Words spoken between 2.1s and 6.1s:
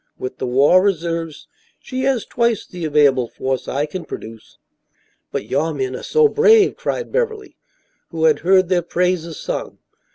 twice the available force I can produce." "But your men are